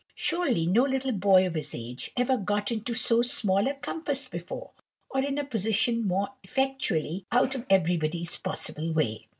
[0.15, 4.71] Surely no little boy of his age ever got into so small a compass before,
[5.11, 9.27] or in a position more effectually out of everybody's possible way.